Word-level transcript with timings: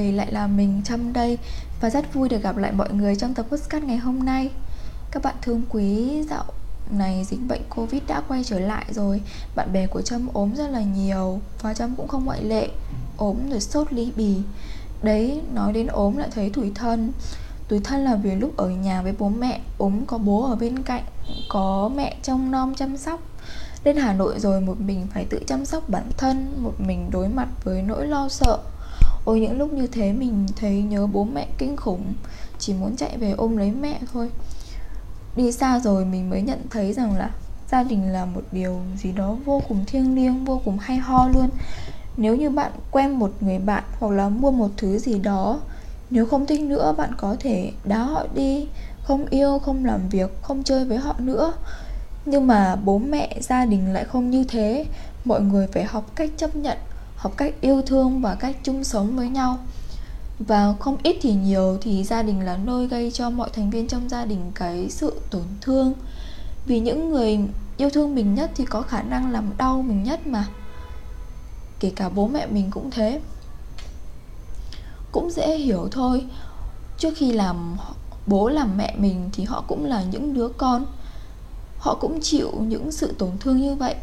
người, 0.00 0.12
lại 0.12 0.32
là 0.32 0.46
mình 0.46 0.80
Trâm 0.84 1.12
đây. 1.12 1.38
Và 1.80 1.90
rất 1.90 2.14
vui 2.14 2.28
được 2.28 2.42
gặp 2.42 2.56
lại 2.56 2.72
mọi 2.72 2.92
người 2.92 3.16
trong 3.16 3.34
tập 3.34 3.46
podcast 3.50 3.84
ngày 3.84 3.96
hôm 3.96 4.24
nay. 4.24 4.50
Các 5.10 5.22
bạn 5.22 5.34
thương 5.42 5.62
quý, 5.68 6.22
dạo 6.30 6.44
này 6.90 7.24
dịch 7.24 7.40
bệnh 7.48 7.62
Covid 7.70 8.02
đã 8.06 8.22
quay 8.28 8.44
trở 8.44 8.58
lại 8.58 8.84
rồi. 8.90 9.20
Bạn 9.56 9.72
bè 9.72 9.86
của 9.86 10.02
Trâm 10.02 10.28
ốm 10.32 10.54
rất 10.54 10.70
là 10.70 10.80
nhiều 10.80 11.40
Và 11.62 11.74
Trâm 11.74 11.94
cũng 11.96 12.08
không 12.08 12.24
ngoại 12.24 12.42
lệ 12.44 12.68
Ốm 13.16 13.36
rồi 13.50 13.60
sốt 13.60 13.92
ly 13.92 14.12
bì. 14.16 14.36
Đấy, 15.02 15.42
nói 15.54 15.72
đến 15.72 15.86
ốm 15.86 16.16
lại 16.16 16.28
thấy 16.34 16.50
tủi 16.50 16.72
thân. 16.74 17.12
Tủi 17.68 17.80
thân 17.80 18.04
là 18.04 18.16
vì 18.16 18.34
lúc 18.34 18.56
ở 18.56 18.70
nhà 18.70 19.02
với 19.02 19.14
bố 19.18 19.28
mẹ 19.28 19.60
Ốm 19.78 20.06
có 20.06 20.18
bố 20.18 20.44
ở 20.44 20.56
bên 20.56 20.82
cạnh 20.82 21.04
Có 21.48 21.90
mẹ 21.96 22.16
trông 22.22 22.50
nom 22.50 22.74
chăm 22.74 22.96
sóc. 22.96 23.20
Lên 23.84 23.96
Hà 23.96 24.12
Nội 24.12 24.40
rồi 24.40 24.60
một 24.60 24.80
mình 24.80 25.06
phải 25.14 25.24
tự 25.24 25.40
chăm 25.46 25.64
sóc 25.64 25.88
bản 25.88 26.10
thân 26.16 26.54
Một 26.58 26.74
mình 26.78 27.10
đối 27.10 27.28
mặt 27.28 27.48
với 27.64 27.82
nỗi 27.82 28.06
lo 28.06 28.28
sợ. 28.28 28.58
Ôi 29.24 29.40
những 29.40 29.58
lúc 29.58 29.72
như 29.72 29.86
thế 29.86 30.12
mình 30.12 30.46
thấy 30.56 30.82
nhớ 30.82 31.06
bố 31.06 31.24
mẹ 31.24 31.46
kinh 31.58 31.76
khủng 31.76 32.12
Chỉ 32.58 32.74
muốn 32.74 32.96
chạy 32.96 33.18
về 33.18 33.30
ôm 33.30 33.56
lấy 33.56 33.70
mẹ 33.70 34.00
thôi. 34.12 34.30
Đi 35.36 35.52
xa 35.52 35.80
rồi 35.80 36.04
mình 36.04 36.30
mới 36.30 36.42
nhận 36.42 36.58
thấy 36.70 36.92
rằng 36.92 37.16
là 37.16 37.30
Gia 37.70 37.82
đình 37.82 38.12
là 38.12 38.24
một 38.24 38.42
điều 38.52 38.80
gì 38.96 39.12
đó 39.12 39.36
vô 39.44 39.62
cùng 39.68 39.84
thiêng 39.86 40.14
liêng, 40.14 40.44
vô 40.44 40.60
cùng 40.64 40.78
hay 40.78 40.96
ho 40.96 41.28
luôn. 41.28 41.48
Nếu 42.16 42.36
như 42.36 42.50
bạn 42.50 42.72
quen 42.90 43.18
một 43.18 43.30
người 43.40 43.58
bạn 43.58 43.84
hoặc 43.98 44.12
là 44.12 44.28
mua 44.28 44.50
một 44.50 44.68
thứ 44.76 44.98
gì 44.98 45.18
đó 45.18 45.60
Nếu 46.10 46.26
không 46.26 46.46
thích 46.46 46.60
nữa 46.60 46.94
bạn 46.98 47.10
có 47.16 47.36
thể 47.40 47.72
đá 47.84 47.98
họ 47.98 48.26
đi 48.34 48.68
Không 49.02 49.26
yêu, 49.26 49.58
không 49.58 49.84
làm 49.84 50.08
việc, 50.08 50.42
không 50.42 50.62
chơi 50.62 50.84
với 50.84 50.98
họ 50.98 51.14
nữa. 51.18 51.52
Nhưng 52.26 52.46
mà 52.46 52.76
bố 52.76 52.98
mẹ 52.98 53.36
gia 53.40 53.64
đình 53.64 53.92
lại 53.92 54.04
không 54.04 54.30
như 54.30 54.44
thế. 54.44 54.86
Mọi 55.24 55.40
người 55.40 55.66
phải 55.66 55.84
học 55.84 56.10
cách 56.14 56.30
chấp 56.36 56.56
nhận 56.56 56.78
học 57.20 57.32
cách 57.36 57.54
yêu 57.60 57.82
thương 57.86 58.20
và 58.20 58.34
cách 58.34 58.56
chung 58.62 58.84
sống 58.84 59.16
với 59.16 59.28
nhau. 59.28 59.58
Và 60.38 60.74
không 60.80 60.96
ít 61.02 61.16
thì 61.22 61.34
nhiều 61.34 61.78
thì 61.80 62.04
gia 62.04 62.22
đình 62.22 62.40
là 62.40 62.56
nơi 62.56 62.86
gây 62.86 63.10
cho 63.10 63.30
mọi 63.30 63.50
thành 63.52 63.70
viên 63.70 63.88
trong 63.88 64.08
gia 64.08 64.24
đình 64.24 64.52
cái 64.54 64.90
sự 64.90 65.20
tổn 65.30 65.42
thương. 65.60 65.92
Vì 66.66 66.80
những 66.80 67.10
người 67.10 67.38
yêu 67.76 67.90
thương 67.90 68.14
mình 68.14 68.34
nhất 68.34 68.50
thì 68.54 68.64
có 68.64 68.82
khả 68.82 69.02
năng 69.02 69.32
làm 69.32 69.52
đau 69.58 69.82
mình 69.82 70.02
nhất 70.02 70.26
mà. 70.26 70.46
Kể 71.80 71.92
cả 71.96 72.08
bố 72.08 72.28
mẹ 72.28 72.46
mình 72.46 72.70
cũng 72.70 72.90
thế. 72.90 73.20
Cũng 75.12 75.30
dễ 75.30 75.56
hiểu 75.56 75.88
thôi. 75.90 76.26
Trước 76.98 77.14
khi 77.16 77.32
làm 77.32 77.76
bố 78.26 78.48
làm 78.48 78.76
mẹ 78.76 78.94
mình 78.98 79.30
thì 79.32 79.44
họ 79.44 79.64
cũng 79.68 79.84
là 79.84 80.02
những 80.02 80.34
đứa 80.34 80.48
con. 80.48 80.86
Họ 81.78 81.94
cũng 81.94 82.20
chịu 82.22 82.50
những 82.60 82.92
sự 82.92 83.14
tổn 83.18 83.30
thương 83.40 83.60
như 83.60 83.74
vậy. 83.74 83.94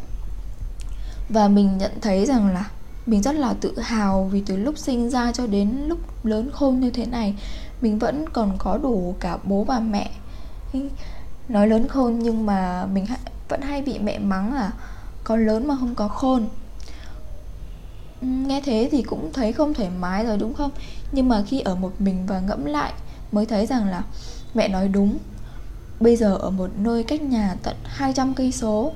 Và 1.28 1.48
mình 1.48 1.78
nhận 1.78 1.92
thấy 2.00 2.26
rằng 2.26 2.54
là 2.54 2.70
mình 3.08 3.22
rất 3.22 3.34
là 3.34 3.54
tự 3.60 3.78
hào 3.80 4.28
vì 4.32 4.42
từ 4.46 4.56
lúc 4.56 4.78
sinh 4.78 5.10
ra 5.10 5.32
cho 5.32 5.46
đến 5.46 5.84
lúc 5.86 6.26
lớn 6.26 6.50
khôn 6.52 6.80
như 6.80 6.90
thế 6.90 7.06
này, 7.06 7.34
mình 7.80 7.98
vẫn 7.98 8.28
còn 8.28 8.58
có 8.58 8.78
đủ 8.78 9.14
cả 9.20 9.38
bố 9.44 9.64
và 9.64 9.80
mẹ. 9.80 10.10
Nói 11.48 11.68
lớn 11.68 11.88
khôn 11.88 12.18
nhưng 12.18 12.46
mà 12.46 12.86
mình 12.92 13.06
vẫn 13.48 13.60
hay 13.60 13.82
bị 13.82 13.98
mẹ 13.98 14.18
mắng 14.18 14.54
là 14.54 14.72
con 15.24 15.46
lớn 15.46 15.66
mà 15.66 15.76
không 15.80 15.94
có 15.94 16.08
khôn. 16.08 16.48
Ừ, 18.20 18.26
nghe 18.26 18.60
thế 18.60 18.88
thì 18.92 19.02
cũng 19.02 19.32
thấy 19.32 19.52
không 19.52 19.74
thoải 19.74 19.90
mái 20.00 20.26
rồi 20.26 20.38
đúng 20.38 20.54
không? 20.54 20.70
Nhưng 21.12 21.28
mà 21.28 21.42
khi 21.46 21.60
ở 21.60 21.74
một 21.74 21.92
mình 21.98 22.26
và 22.26 22.40
ngẫm 22.40 22.64
lại 22.64 22.92
mới 23.32 23.46
thấy 23.46 23.66
rằng 23.66 23.86
là 23.86 24.02
mẹ 24.54 24.68
nói 24.68 24.88
đúng. 24.88 25.18
Bây 26.00 26.16
giờ 26.16 26.34
ở 26.34 26.50
một 26.50 26.70
nơi 26.78 27.04
cách 27.04 27.22
nhà 27.22 27.56
tận 27.62 27.76
200 27.84 28.34
cây 28.34 28.52
số 28.52 28.92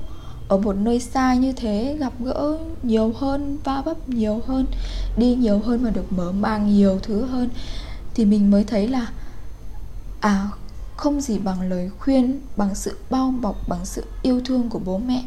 ở 0.52 0.58
một 0.58 0.76
nơi 0.76 1.00
xa 1.00 1.34
như 1.34 1.52
thế, 1.52 1.96
gặp 2.00 2.12
gỡ 2.20 2.58
nhiều 2.82 3.12
hơn, 3.16 3.58
va 3.64 3.82
vấp 3.82 4.08
nhiều 4.08 4.40
hơn, 4.46 4.66
đi 5.16 5.34
nhiều 5.34 5.58
hơn 5.58 5.84
và 5.84 5.90
được 5.90 6.12
mở 6.12 6.32
mang 6.32 6.74
nhiều 6.74 6.98
thứ 7.02 7.24
hơn, 7.24 7.48
thì 8.14 8.24
mình 8.24 8.50
mới 8.50 8.64
thấy 8.64 8.88
là 8.88 9.12
à 10.20 10.48
không 10.96 11.20
gì 11.20 11.38
bằng 11.38 11.62
lời 11.70 11.90
khuyên, 11.98 12.40
bằng 12.56 12.74
sự 12.74 12.96
bao 13.10 13.34
bọc, 13.40 13.68
bằng 13.68 13.84
sự 13.84 14.04
yêu 14.22 14.40
thương 14.44 14.68
của 14.68 14.78
bố 14.78 14.98
mẹ. 14.98 15.24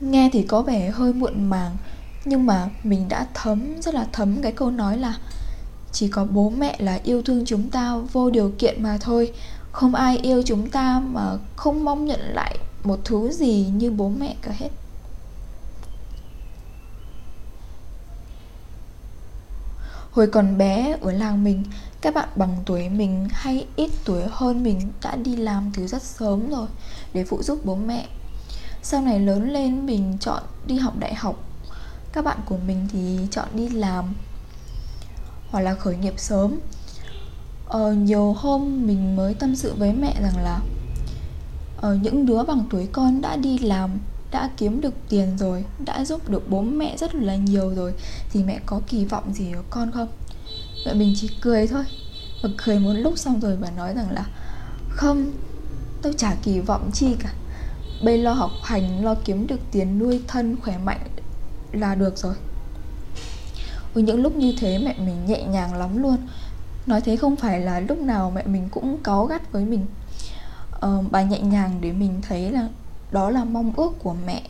Nghe 0.00 0.30
thì 0.32 0.42
có 0.42 0.62
vẻ 0.62 0.90
hơi 0.90 1.12
muộn 1.12 1.50
màng, 1.50 1.76
nhưng 2.24 2.46
mà 2.46 2.68
mình 2.82 3.08
đã 3.08 3.26
thấm, 3.34 3.80
rất 3.80 3.94
là 3.94 4.06
thấm 4.12 4.42
cái 4.42 4.52
câu 4.52 4.70
nói 4.70 4.98
là, 4.98 5.14
chỉ 5.92 6.08
có 6.08 6.24
bố 6.24 6.50
mẹ 6.50 6.76
là 6.78 7.00
yêu 7.04 7.22
thương 7.22 7.44
chúng 7.46 7.70
ta 7.70 7.96
vô 8.12 8.30
điều 8.30 8.52
kiện 8.58 8.82
mà 8.82 8.98
thôi 9.00 9.32
không 9.76 9.94
ai 9.94 10.18
yêu 10.18 10.42
chúng 10.46 10.70
ta 10.70 11.00
mà 11.00 11.36
không 11.56 11.84
mong 11.84 12.04
nhận 12.04 12.20
lại 12.20 12.58
một 12.84 12.98
thứ 13.04 13.30
gì 13.32 13.66
như 13.74 13.90
bố 13.90 14.08
mẹ 14.08 14.36
cả 14.42 14.52
hết. 14.54 14.68
Hồi 20.10 20.26
còn 20.26 20.58
bé 20.58 20.96
ở 21.00 21.12
làng 21.12 21.44
mình, 21.44 21.64
Các 22.00 22.14
bạn 22.14 22.28
bằng 22.36 22.56
tuổi 22.66 22.88
mình 22.88 23.28
hay 23.30 23.66
ít 23.76 23.90
tuổi 24.04 24.22
hơn 24.30 24.62
mình 24.62 24.92
Đã 25.02 25.16
đi 25.16 25.36
làm 25.36 25.70
từ 25.74 25.86
rất 25.86 26.02
sớm 26.02 26.50
rồi 26.50 26.66
Để 27.12 27.24
phụ 27.24 27.42
giúp 27.42 27.60
bố 27.64 27.74
mẹ. 27.74 28.06
Sau 28.82 29.02
này 29.02 29.20
lớn 29.20 29.52
lên 29.52 29.86
mình 29.86 30.16
chọn 30.20 30.42
đi 30.66 30.78
học 30.78 30.94
đại 30.98 31.14
học. 31.14 31.36
Các 32.12 32.24
bạn 32.24 32.38
của 32.46 32.58
mình 32.66 32.88
thì 32.92 33.18
chọn 33.30 33.48
đi 33.52 33.68
làm 33.68 34.14
hoặc 35.50 35.60
là 35.60 35.74
khởi 35.74 35.96
nghiệp 35.96 36.14
sớm 36.16 36.58
ờ, 37.68 37.92
nhiều 37.92 38.32
hôm 38.32 38.86
mình 38.86 39.16
mới 39.16 39.34
tâm 39.34 39.56
sự 39.56 39.74
với 39.74 39.92
mẹ 39.92 40.14
rằng 40.22 40.44
là 40.44 40.60
ờ, 41.80 41.94
những 41.94 42.26
đứa 42.26 42.42
bằng 42.42 42.64
tuổi 42.70 42.88
con 42.92 43.20
đã 43.20 43.36
đi 43.36 43.58
làm 43.58 43.90
đã 44.30 44.50
kiếm 44.56 44.80
được 44.80 44.94
tiền 45.08 45.38
rồi 45.38 45.64
đã 45.84 46.04
giúp 46.04 46.30
được 46.30 46.50
bố 46.50 46.62
mẹ 46.62 46.96
rất 46.96 47.14
là 47.14 47.36
nhiều 47.36 47.74
rồi 47.74 47.94
thì 48.30 48.44
mẹ 48.44 48.60
có 48.66 48.80
kỳ 48.86 49.04
vọng 49.04 49.32
gì 49.32 49.52
ở 49.52 49.62
con 49.70 49.92
không? 49.92 50.08
Mẹ 50.86 50.94
mình 50.94 51.14
chỉ 51.16 51.30
cười 51.40 51.66
thôi 51.66 51.84
và 52.42 52.48
cười 52.64 52.78
một 52.78 52.92
lúc 52.92 53.18
xong 53.18 53.40
rồi 53.40 53.56
và 53.56 53.70
nói 53.70 53.94
rằng 53.94 54.10
là 54.10 54.26
không 54.88 55.32
tôi 56.02 56.12
chả 56.12 56.36
kỳ 56.42 56.60
vọng 56.60 56.90
chi 56.92 57.14
cả. 57.18 57.32
Bây 58.02 58.18
lo 58.18 58.32
học 58.32 58.50
hành 58.62 59.04
lo 59.04 59.14
kiếm 59.24 59.46
được 59.46 59.60
tiền 59.70 59.98
nuôi 59.98 60.22
thân 60.28 60.56
khỏe 60.62 60.78
mạnh 60.78 61.00
là 61.72 61.94
được 61.94 62.18
rồi. 62.18 62.34
Với 63.94 64.02
những 64.02 64.22
lúc 64.22 64.36
như 64.36 64.54
thế 64.58 64.78
mẹ 64.78 64.94
mình 64.98 65.26
nhẹ 65.26 65.42
nhàng 65.42 65.74
lắm 65.74 66.02
luôn 66.02 66.16
nói 66.86 67.00
thế 67.00 67.16
không 67.16 67.36
phải 67.36 67.60
là 67.60 67.80
lúc 67.80 67.98
nào 67.98 68.32
mẹ 68.34 68.42
mình 68.46 68.68
cũng 68.70 68.98
cáu 69.02 69.26
gắt 69.26 69.52
với 69.52 69.64
mình. 69.64 69.86
Ờ, 70.70 71.02
bà 71.10 71.22
nhẹ 71.22 71.40
nhàng 71.40 71.78
để 71.80 71.92
mình 71.92 72.20
thấy 72.22 72.50
là 72.50 72.68
đó 73.10 73.30
là 73.30 73.44
mong 73.44 73.72
ước 73.76 73.92
của 73.98 74.14
mẹ. 74.26 74.42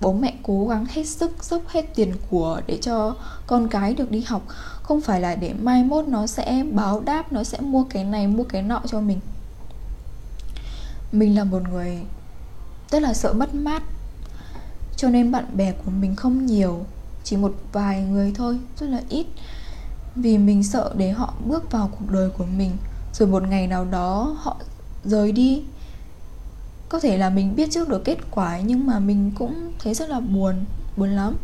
Bố 0.00 0.12
mẹ 0.12 0.34
cố 0.42 0.66
gắng 0.66 0.86
hết 0.90 1.04
sức 1.04 1.44
dốc 1.44 1.62
hết 1.68 1.94
tiền 1.94 2.12
của 2.30 2.60
để 2.66 2.78
cho 2.82 3.16
con 3.46 3.68
cái 3.68 3.94
được 3.94 4.10
đi 4.10 4.20
học. 4.20 4.42
Không 4.82 5.00
phải 5.00 5.20
là 5.20 5.34
để 5.34 5.52
mai 5.52 5.84
mốt 5.84 6.08
nó 6.08 6.26
sẽ 6.26 6.64
báo 6.72 7.00
đáp 7.00 7.32
nó 7.32 7.44
sẽ 7.44 7.60
mua 7.60 7.84
cái 7.84 8.04
này 8.04 8.26
mua 8.26 8.44
cái 8.44 8.62
nọ 8.62 8.82
cho 8.86 9.00
mình. 9.00 9.20
Mình 11.12 11.36
là 11.36 11.44
một 11.44 11.62
người 11.72 11.98
rất 12.90 13.02
là 13.02 13.14
sợ 13.14 13.32
mất 13.32 13.54
mát 13.54 13.82
cho 14.96 15.08
nên 15.08 15.32
bạn 15.32 15.44
bè 15.56 15.72
của 15.72 15.90
mình 15.90 16.16
không 16.16 16.46
nhiều 16.46 16.84
chỉ 17.24 17.36
một 17.36 17.54
vài 17.72 18.02
người 18.02 18.32
thôi 18.34 18.58
rất 18.78 18.86
là 18.86 19.02
ít 19.08 19.26
vì 20.16 20.38
mình 20.38 20.62
sợ 20.62 20.94
để 20.96 21.10
họ 21.10 21.34
bước 21.46 21.70
vào 21.70 21.90
cuộc 21.98 22.10
đời 22.10 22.30
của 22.30 22.46
mình, 22.56 22.76
rồi 23.12 23.28
một 23.28 23.42
ngày 23.42 23.66
nào 23.66 23.84
đó 23.84 24.36
họ 24.40 24.56
rời 25.04 25.32
đi. 25.32 25.62
Có 26.88 27.00
thể 27.00 27.18
là 27.18 27.30
mình 27.30 27.56
biết 27.56 27.70
trước 27.70 27.88
được 27.88 28.04
kết 28.04 28.18
quả, 28.30 28.60
nhưng 28.60 28.86
mà 28.86 28.98
mình 28.98 29.32
cũng 29.38 29.72
thấy 29.78 29.94
rất 29.94 30.10
là 30.10 30.20
buồn 30.20 30.64
buồn 30.96 31.10
lắm. 31.10 31.36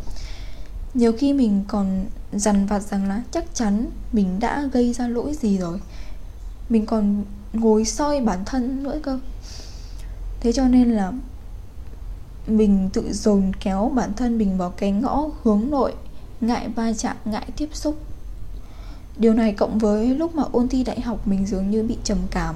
Nhiều 0.95 1.13
khi 1.19 1.33
mình 1.33 1.65
còn 1.69 2.05
dằn 2.33 2.67
vặt 2.67 2.81
rằng 2.81 3.09
là 3.09 3.23
chắc 3.31 3.55
chắn 3.55 3.87
mình 4.13 4.41
đã 4.41 4.69
gây 4.73 4.93
ra 4.93 5.09
lỗi 5.09 5.35
gì 5.35 5.59
rồi. 5.59 5.81
Mình 6.69 6.87
còn 6.87 7.25
ngồi 7.53 7.85
soi 7.85 8.21
bản 8.21 8.45
thân 8.47 8.83
nữa 8.83 8.99
cơ. 9.03 9.19
Thế 10.41 10.53
cho 10.53 10.69
nên 10.69 10.91
là 10.91 11.13
mình 12.47 12.91
tự 12.93 13.13
dồn 13.13 13.53
kéo 13.61 13.93
bản 13.95 14.13
thân 14.17 14.39
mình 14.39 14.59
vào 14.59 14.71
cái 14.71 14.91
ngõ 14.91 15.25
hướng 15.43 15.71
nội, 15.71 15.95
ngại 16.41 16.69
va 16.69 16.93
chạm, 16.93 17.17
ngại 17.25 17.47
tiếp 17.57 17.69
xúc 17.73 17.97
điều 19.19 19.35
này 19.35 19.53
cộng 19.53 19.79
với 19.79 20.15
lúc 20.15 20.35
mà 20.35 20.43
ôn 20.53 20.69
thi 20.69 20.85
đại 20.85 21.01
học 21.01 21.29
mình 21.29 21.47
dường 21.47 21.71
như 21.71 21.83
bị 21.83 21.97
trầm 22.05 22.19
cảm. 22.31 22.55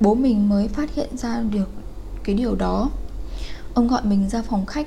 Bố 0.00 0.14
mình 0.14 0.48
mới 0.48 0.68
phát 0.68 0.94
hiện 0.94 1.16
ra 1.16 1.40
được 1.40 1.70
cái 2.24 2.34
điều 2.34 2.54
đó. 2.54 2.90
Ông 3.74 3.88
gọi 3.88 4.04
mình 4.04 4.28
ra 4.28 4.42
phòng 4.42 4.66
khách. 4.66 4.86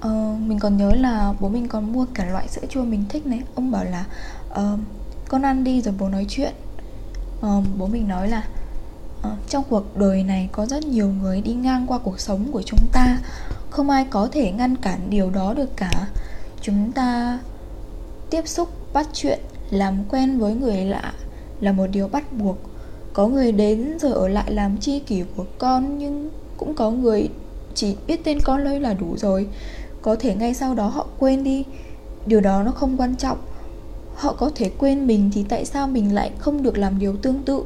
Ờ, 0.00 0.36
mình 0.46 0.58
còn 0.58 0.76
nhớ 0.76 0.92
là 0.92 1.34
bố 1.40 1.48
mình 1.48 1.68
còn 1.68 1.92
mua 1.92 2.06
cả 2.14 2.24
loại 2.24 2.48
sữa 2.48 2.62
chua 2.68 2.84
mình 2.84 3.04
thích 3.08 3.26
này. 3.26 3.42
Ông 3.54 3.70
bảo 3.70 3.84
là 3.84 4.04
uh, 4.50 4.80
con 5.28 5.42
ăn 5.42 5.64
đi 5.64 5.82
rồi 5.82 5.94
bố 5.98 6.08
nói 6.08 6.26
chuyện. 6.28 6.52
Ờ, 7.40 7.62
bố 7.78 7.86
mình 7.86 8.08
nói 8.08 8.28
là 8.28 8.48
Ờ, 9.22 9.30
trong 9.48 9.64
cuộc 9.68 9.96
đời 9.96 10.22
này 10.22 10.48
có 10.52 10.66
rất 10.66 10.86
nhiều 10.86 11.08
người 11.08 11.40
đi 11.40 11.52
ngang 11.52 11.86
qua 11.86 11.98
cuộc 11.98 12.20
sống 12.20 12.52
của 12.52 12.62
chúng 12.62 12.86
ta. 12.92 13.18
Không 13.70 13.90
ai 13.90 14.06
có 14.10 14.28
thể 14.32 14.52
ngăn 14.52 14.76
cản 14.76 15.10
điều 15.10 15.30
đó 15.30 15.54
được 15.54 15.76
cả 15.76 16.08
chúng 16.60 16.92
ta 16.92 17.38
tiếp 18.30 18.48
xúc, 18.48 18.68
bắt 18.92 19.08
chuyện, 19.12 19.38
làm 19.70 20.04
quen 20.10 20.38
với 20.38 20.54
người 20.54 20.84
lạ 20.84 21.12
là 21.60 21.72
một 21.72 21.86
điều 21.86 22.08
bắt 22.08 22.32
buộc. 22.32 22.56
Có 23.12 23.26
người 23.26 23.52
đến 23.52 23.98
rồi 23.98 24.12
ở 24.12 24.28
lại 24.28 24.52
làm 24.52 24.76
chi 24.76 24.98
kỷ 24.98 25.22
của 25.36 25.44
con, 25.58 25.98
nhưng 25.98 26.30
cũng 26.56 26.74
có 26.74 26.90
người 26.90 27.28
chỉ 27.74 27.96
biết 28.06 28.24
tên 28.24 28.40
con 28.40 28.64
lơi 28.64 28.80
là 28.80 28.94
đủ 28.94 29.16
rồi. 29.16 29.48
Có 30.02 30.16
thể 30.16 30.34
ngay 30.34 30.54
sau 30.54 30.74
đó 30.74 30.86
họ 30.86 31.06
quên 31.18 31.44
đi. 31.44 31.64
Điều 32.26 32.40
đó 32.40 32.62
nó 32.62 32.70
không 32.70 32.96
quan 32.96 33.16
trọng. 33.16 33.38
Họ 34.14 34.32
có 34.32 34.50
thể 34.54 34.70
quên 34.78 35.06
mình 35.06 35.30
thì 35.34 35.44
tại 35.48 35.64
sao 35.64 35.88
mình 35.88 36.14
lại 36.14 36.30
không 36.38 36.62
được 36.62 36.78
làm 36.78 36.98
điều 36.98 37.16
tương 37.16 37.42
tự? 37.42 37.64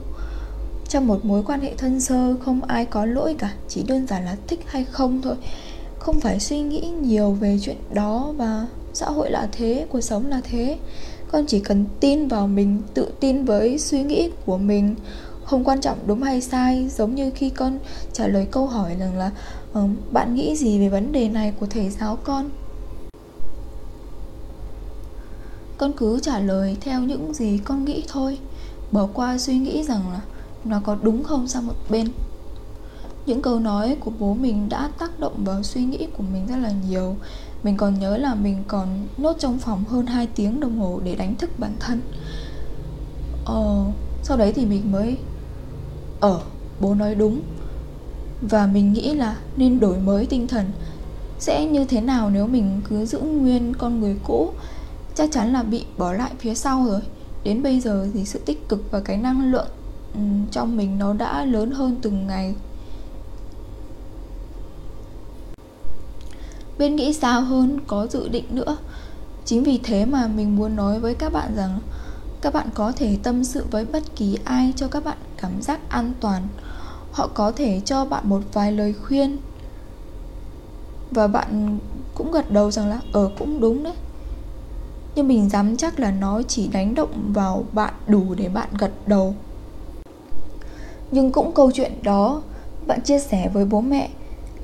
Trong 0.89 1.07
một 1.07 1.25
mối 1.25 1.43
quan 1.43 1.61
hệ 1.61 1.75
thân 1.77 2.01
sơ, 2.01 2.37
không 2.45 2.63
ai 2.63 2.85
có 2.85 3.05
lỗi 3.05 3.35
cả, 3.39 3.53
chỉ 3.69 3.83
đơn 3.83 4.07
giản 4.07 4.25
là 4.25 4.37
thích 4.47 4.61
hay 4.67 4.85
không 4.85 5.23
thôi 5.23 5.37
không 6.03 6.21
phải 6.21 6.41
suy 6.41 6.61
nghĩ 6.61 6.81
nhiều 6.81 7.33
về 7.33 7.59
chuyện 7.63 7.77
đó 7.93 8.33
và 8.37 8.67
xã 8.93 9.07
hội 9.07 9.31
là 9.31 9.49
thế 9.53 9.87
cuộc 9.91 10.01
sống 10.01 10.27
là 10.27 10.41
thế. 10.45 10.79
Con 11.31 11.47
chỉ 11.47 11.61
cần 11.61 11.85
tin 12.01 12.29
vào 12.29 12.47
mình 12.47 12.83
tự 12.95 13.09
tin 13.21 13.45
với 13.45 13.79
suy 13.79 14.03
nghĩ 14.03 14.31
của 14.47 14.59
mình. 14.59 14.95
Không 15.45 15.65
quan 15.65 15.81
trọng 15.81 15.99
đúng 16.07 16.23
hay 16.23 16.41
sai 16.41 16.89
giống 16.89 17.15
như 17.15 17.31
khi 17.35 17.51
con 17.51 17.79
trả 18.13 18.27
lời 18.27 18.47
câu 18.51 18.67
hỏi 18.67 18.97
rằng 18.99 19.19
là 19.19 19.31
uh, 19.79 19.91
bạn 20.13 20.35
nghĩ 20.35 20.57
gì 20.57 20.79
về 20.79 20.89
vấn 20.89 21.13
đề 21.13 21.29
này 21.29 21.53
của 21.61 21.67
thầy 21.67 21.91
giáo 21.91 22.19
con? 22.25 22.51
Con 25.79 25.93
cứ 25.93 26.21
trả 26.21 26.39
lời 26.39 26.77
theo 26.81 27.01
những 27.01 27.35
gì 27.35 27.61
con 27.65 27.85
nghĩ 27.85 28.05
thôi 28.09 28.39
bỏ 28.93 29.09
qua 29.15 29.39
suy 29.39 29.59
nghĩ 29.59 29.83
rằng 29.83 30.13
là 30.13 30.21
nó 30.65 30.81
có 30.85 30.97
đúng 31.03 31.25
không 31.25 31.49
sang 31.49 31.67
một 31.67 31.75
bên 31.91 32.09
những 33.27 33.43
câu 33.43 33.61
nói 33.61 33.97
của 34.01 34.11
bố 34.19 34.35
mình 34.35 34.69
đã 34.69 34.91
tác 34.99 35.21
động 35.21 35.45
vào 35.45 35.63
suy 35.63 35.85
nghĩ 35.85 36.07
của 36.17 36.23
mình 36.33 36.47
rất 36.47 36.57
là 36.57 36.73
nhiều. 36.89 37.17
Mình 37.63 37.77
còn 37.77 37.99
nhớ 37.99 38.17
là 38.17 38.35
mình 38.35 38.65
còn 38.69 38.89
nốt 39.19 39.37
trong 39.39 39.59
phòng 39.59 39.85
hơn 39.85 40.07
2 40.07 40.27
tiếng 40.27 40.61
đồng 40.61 40.79
hồ 40.79 41.01
để 41.05 41.15
đánh 41.15 41.35
thức 41.35 41.51
bản 41.59 41.73
thân. 41.81 42.01
Ờ, 43.45 43.85
sau 44.23 44.37
đấy 44.37 44.53
thì 44.53 44.67
mình 44.67 44.93
mới 44.93 45.17
ở 46.21 46.33
ờ, 46.33 46.41
bố 46.81 46.95
nói 46.95 47.15
đúng. 47.15 47.41
Và 48.41 48.67
mình 48.67 48.93
nghĩ 48.93 49.15
là 49.15 49.37
nên 49.57 49.81
đổi 49.81 49.99
mới 49.99 50.27
tinh 50.27 50.49
thần. 50.49 50.71
Sẽ 51.39 51.67
như 51.67 51.85
thế 51.85 52.01
nào 52.01 52.31
nếu 52.31 52.47
mình 52.47 52.81
cứ 52.89 53.05
giữ 53.07 53.21
nguyên 53.21 53.75
con 53.75 54.01
người 54.01 54.17
cũ? 54.25 54.53
Chắc 55.15 55.33
chắn 55.33 55.53
là 55.53 55.63
bị 55.63 55.85
bỏ 55.99 56.13
lại 56.13 56.31
phía 56.39 56.55
sau 56.55 56.85
rồi. 56.87 57.01
Đến 57.45 57.63
bây 57.63 57.81
giờ 57.81 58.09
thì 58.15 58.25
sự 58.25 58.39
tích 58.47 58.69
cực 58.69 58.91
và 58.91 59.01
cái 59.01 59.17
năng 59.17 59.53
lượng 59.53 59.69
trong 60.51 60.77
mình 60.77 60.99
nó 60.99 61.13
đã 61.15 61.45
lớn 61.45 61.71
hơn 61.71 61.97
từng 62.03 62.27
ngày. 62.27 62.55
Bên 66.83 66.97
nghĩ 66.97 67.13
xa 67.13 67.33
hơn, 67.33 67.79
có 67.87 68.07
dự 68.07 68.29
định 68.29 68.45
nữa. 68.51 68.77
Chính 69.45 69.63
vì 69.63 69.81
thế 69.83 70.05
mà 70.05 70.27
mình 70.27 70.57
muốn 70.57 70.77
nói 70.77 71.01
với 71.01 71.15
các 71.15 71.33
bạn 71.33 71.55
rằng 71.57 71.81
các 72.41 72.55
bạn 72.55 72.69
có 72.75 72.93
thể 72.97 73.19
tâm 73.23 73.45
sự 73.45 73.67
với 73.71 73.85
bất 73.85 74.03
kỳ 74.17 74.39
ai 74.45 74.73
cho 74.77 74.89
các 74.89 75.05
bạn 75.05 75.17
cảm 75.43 75.63
giác 75.63 75.81
an 75.89 76.13
toàn. 76.21 76.49
Họ 77.13 77.29
có 77.35 77.53
thể 77.53 77.81
cho 77.85 78.05
bạn 78.05 78.29
một 78.29 78.43
vài 78.53 78.73
lời 78.73 78.93
khuyên. 78.93 79.39
Và 81.11 81.27
bạn 81.27 81.79
cũng 82.15 82.33
gật 82.33 82.51
đầu 82.51 82.71
rằng 82.71 82.89
là 82.89 83.01
ở 83.13 83.31
cũng 83.39 83.61
đúng 83.61 83.83
đấy. 83.85 83.95
Nhưng 85.15 85.29
mình 85.29 85.49
dám 85.49 85.77
chắc 85.77 86.01
là 86.01 86.11
nó 86.11 86.43
chỉ 86.43 86.69
đánh 86.69 86.95
động 86.95 87.33
vào 87.33 87.65
bạn 87.73 87.95
đủ 88.07 88.35
để 88.35 88.49
bạn 88.49 88.69
gật 88.79 88.93
đầu. 89.07 89.35
Nhưng 91.11 91.33
cũng 91.33 91.53
câu 91.53 91.71
chuyện 91.75 91.93
đó, 92.03 92.43
bạn 92.87 93.01
chia 93.01 93.19
sẻ 93.19 93.51
với 93.55 93.65
bố 93.65 93.81
mẹ, 93.81 94.11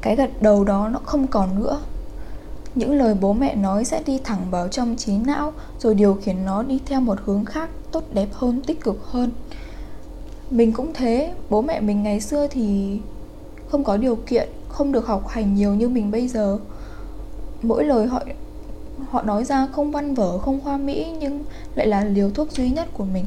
cái 0.01 0.17
gật 0.17 0.43
đầu 0.43 0.65
đó 0.65 0.89
nó 0.89 1.01
không 1.05 1.27
còn 1.27 1.61
nữa 1.61 1.81
những 2.79 2.93
lời 2.93 3.15
bố 3.21 3.33
mẹ 3.33 3.55
nói 3.55 3.85
sẽ 3.85 4.03
đi 4.07 4.19
thẳng 4.25 4.51
vào 4.51 4.69
trong 4.69 4.97
trí 4.97 5.19
não, 5.19 5.53
rồi 5.79 5.95
điều 5.95 6.15
khiển 6.15 6.45
nó 6.45 6.63
đi 6.63 6.81
theo 6.87 7.01
một 7.01 7.19
hướng 7.25 7.45
khác, 7.45 7.71
tốt 7.93 8.05
đẹp 8.13 8.29
hơn, 8.33 8.63
tích 8.67 8.81
cực 8.81 9.05
hơn. 9.05 9.31
Mình 10.51 10.73
cũng 10.73 10.93
thế, 10.95 11.35
bố 11.51 11.63
mẹ 11.63 11.81
mình 11.81 12.03
ngày 12.03 12.21
xưa 12.21 12.47
thì 12.47 12.99
không 13.69 13.85
có 13.85 13.97
điều 13.97 14.17
kiện, 14.17 14.49
không 14.69 14.93
được 14.93 15.07
học 15.07 15.29
hành 15.29 15.55
nhiều 15.55 15.75
như 15.75 15.89
mình 15.89 16.11
bây 16.11 16.29
giờ. 16.29 16.59
Mỗi 17.63 17.85
lời 17.85 18.07
họ 18.07 18.23
họ 19.11 19.23
nói 19.23 19.45
ra 19.45 19.67
không 19.73 19.91
văn 19.91 20.15
vở, 20.15 20.39
không 20.39 20.61
hoa 20.61 20.77
mỹ, 20.77 21.07
nhưng 21.21 21.45
lại 21.75 21.87
là 21.87 22.05
liều 22.05 22.31
thuốc 22.31 22.53
duy 22.53 22.71
nhất 22.71 22.89
của 22.93 23.05
mình. 23.05 23.25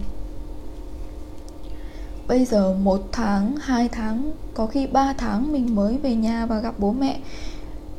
Bây 2.27 2.45
giờ 2.45 2.75
một 2.83 3.01
tháng, 3.11 3.55
hai 3.61 3.89
tháng, 3.89 4.31
có 4.53 4.67
khi 4.67 4.87
ba 4.87 5.13
tháng 5.13 5.51
mình 5.51 5.75
mới 5.75 5.97
về 5.97 6.15
nhà 6.15 6.45
và 6.45 6.59
gặp 6.59 6.75
bố 6.77 6.91
mẹ. 6.91 7.19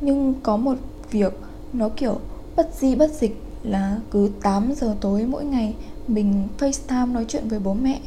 Nhưng 0.01 0.33
có 0.43 0.57
một 0.57 0.77
việc 1.13 1.33
nó 1.73 1.89
kiểu 1.89 2.19
bất 2.55 2.69
di 2.79 2.95
bất 2.95 3.11
dịch 3.11 3.41
là 3.63 3.97
cứ 4.11 4.29
8 4.41 4.73
giờ 4.75 4.95
tối 5.01 5.23
mỗi 5.23 5.45
ngày 5.45 5.73
mình 6.07 6.47
FaceTime 6.59 7.11
nói 7.11 7.25
chuyện 7.27 7.47
với 7.47 7.59
bố 7.59 7.73
mẹ. 7.73 7.99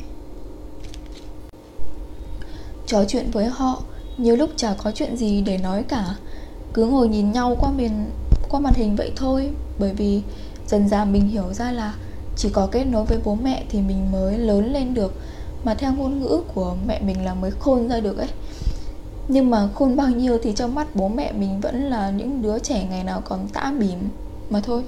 Trò 2.87 3.05
chuyện 3.09 3.31
với 3.31 3.47
họ, 3.47 3.83
Nhiều 4.17 4.37
lúc 4.37 4.51
chả 4.57 4.75
có 4.75 4.91
chuyện 4.91 5.17
gì 5.17 5.43
để 5.43 5.59
nói 5.59 5.83
cả. 5.83 6.17
Cứ 6.75 6.87
ngồi 6.87 7.09
nhìn 7.09 7.33
nhau 7.33 7.57
qua 7.61 7.71
màn 7.71 8.11
qua 8.49 8.61
màn 8.61 8.75
hình 8.75 8.97
vậy 8.97 9.13
thôi, 9.17 9.51
Bởi 9.79 9.95
vì 9.95 10.23
dần 10.69 10.89
dần 10.89 11.13
mình 11.13 11.29
hiểu 11.29 11.53
ra 11.53 11.73
là 11.73 11.95
Chỉ 12.37 12.49
có 12.53 12.69
kết 12.73 12.85
nối 12.85 13.05
với 13.05 13.19
bố 13.25 13.35
mẹ 13.35 13.65
thì 13.69 13.81
mình 13.81 14.13
mới 14.13 14.39
lớn 14.39 14.73
lên 14.73 14.95
được. 14.95 15.15
Mà 15.65 15.75
theo 15.75 15.93
ngôn 15.93 16.21
ngữ 16.21 16.41
của 16.55 16.77
mẹ 16.87 17.01
mình 17.01 17.25
là 17.25 17.35
mới 17.35 17.51
khôn 17.51 17.89
ra 17.89 18.01
được 18.01 18.19
ấy 18.19 18.29
nhưng 19.29 19.51
mà 19.51 19.69
khôn 19.75 19.97
bao 19.97 20.09
nhiêu 20.09 20.39
thì 20.43 20.53
trong 20.53 20.75
mắt 20.75 20.97
bố 20.97 21.09
mẹ 21.09 21.33
mình 21.33 21.61
vẫn 21.61 21.83
là 21.91 22.11
những 22.11 22.43
đứa 22.43 22.59
trẻ 22.59 22.87
ngày 22.91 23.05
nào 23.05 23.23
còn 23.25 23.49
tã 23.49 23.73
bỉm 23.79 23.99
mà 24.51 24.61
thôi. 24.61 24.83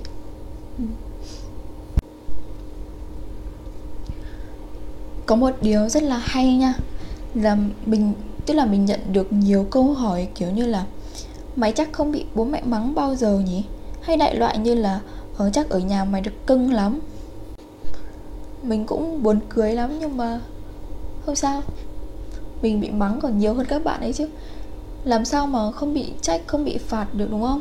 Có 5.26 5.36
một 5.36 5.50
điều 5.62 5.88
rất 5.88 6.02
là 6.02 6.18
hay 6.18 6.56
nha, 6.56 6.74
là 7.34 7.56
mình, 7.86 8.12
tức 8.46 8.54
là 8.54 8.66
mình 8.66 8.84
nhận 8.84 9.00
được 9.12 9.32
nhiều 9.32 9.66
câu 9.70 9.92
hỏi 9.92 10.28
kiểu 10.34 10.50
như 10.50 10.66
là, 10.66 10.86
mày 11.56 11.72
chắc 11.72 11.92
không 11.92 12.12
bị 12.12 12.24
bố 12.34 12.44
mẹ 12.44 12.62
mắng 12.64 12.94
bao 12.94 13.14
giờ 13.14 13.38
nhỉ? 13.38 13.64
Hay 14.00 14.16
đại 14.16 14.36
loại 14.36 14.58
như 14.58 14.74
là 14.74 15.00
ở 15.36 15.50
chắc 15.50 15.68
ở 15.68 15.78
nhà 15.78 16.04
mày 16.04 16.20
được 16.20 16.46
cưng 16.46 16.72
lắm. 16.72 17.00
Mình 18.62 18.86
cũng 18.86 19.22
buồn 19.22 19.40
cười 19.48 19.74
lắm 19.74 19.98
nhưng 20.00 20.16
mà, 20.16 20.40
không 21.26 21.36
sao 21.36 21.62
mình 22.62 22.80
bị 22.80 22.90
mắng 22.90 23.18
còn 23.22 23.38
nhiều 23.38 23.54
hơn 23.54 23.66
các 23.66 23.84
bạn 23.84 24.00
ấy 24.00 24.12
chứ. 24.12 24.28
Làm 25.04 25.24
sao 25.24 25.46
mà 25.46 25.70
không 25.70 25.94
bị 25.94 26.06
trách, 26.22 26.42
không 26.46 26.64
bị 26.64 26.78
phạt 26.78 27.14
được, 27.14 27.26
đúng 27.30 27.42
không? 27.42 27.60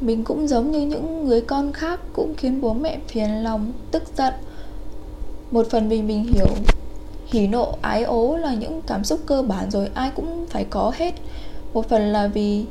Mình 0.00 0.24
cũng 0.24 0.48
giống 0.48 0.70
như 0.70 0.80
những 0.80 1.24
người 1.24 1.40
con 1.40 1.72
khác 1.72 2.00
cũng 2.12 2.34
khiến 2.36 2.60
bố 2.60 2.74
mẹ 2.74 2.98
phiền 3.08 3.42
lòng, 3.42 3.72
tức 3.90 4.02
giận. 4.16 4.34
Một 5.50 5.66
phần 5.70 5.88
vì 5.88 6.02
mình 6.02 6.24
hiểu, 6.24 6.46
hỉ 7.26 7.46
nộ, 7.46 7.74
ái 7.82 8.02
ố 8.02 8.36
là 8.36 8.54
những 8.54 8.82
cảm 8.86 9.04
xúc 9.04 9.20
cơ 9.26 9.42
bản 9.42 9.70
rồi, 9.70 9.88
ai 9.94 10.10
cũng 10.16 10.46
phải 10.46 10.64
có 10.64 10.92
hết. 10.94 11.14
Một 11.74 11.88
phần 11.88 12.12
là 12.12 12.26
vì 12.26 12.64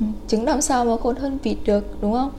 trứng 0.28 0.44
làm 0.44 0.60
sao 0.60 0.84
mà 0.84 0.96
khôn 1.02 1.16
hơn 1.16 1.38
vịt 1.42 1.56
được, 1.64 1.84
đúng 2.00 2.12
không? 2.12 2.30